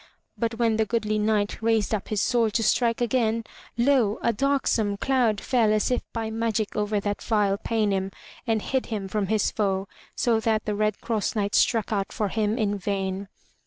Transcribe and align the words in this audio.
But 0.35 0.55
when 0.55 0.77
the 0.77 0.85
goodly 0.87 1.19
Knight 1.19 1.61
raised 1.61 1.93
up 1.93 2.07
his 2.07 2.19
sword 2.21 2.53
to 2.53 2.63
strike 2.63 3.01
again, 3.01 3.43
lo! 3.77 4.17
a 4.23 4.33
darksome 4.33 4.97
cloud 4.97 5.39
fell 5.39 5.71
as 5.71 5.93
by 6.11 6.31
magic 6.31 6.75
over 6.75 6.99
that 6.99 7.21
vile 7.21 7.59
Paynim 7.59 8.09
and 8.47 8.63
hid 8.63 8.87
him 8.87 9.07
from 9.07 9.27
his 9.27 9.51
foe, 9.51 9.87
so 10.15 10.39
that 10.39 10.65
the 10.65 10.73
Red 10.73 11.01
Cross 11.01 11.35
Knight 11.35 11.53
struck 11.53 11.93
out 11.93 12.11
for 12.11 12.29
him 12.29 12.57
in 12.57 12.79
vain. 12.79 13.27